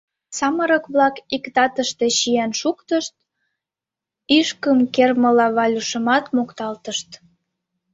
Самырык-влак 0.37 1.15
ик 1.35 1.45
татыште 1.55 2.05
чиен 2.17 2.51
шуктышт, 2.59 3.13
ишкым 4.37 4.79
кермыла, 4.95 5.47
Валюшымат 5.57 6.25
мокталтышт: 6.35 7.09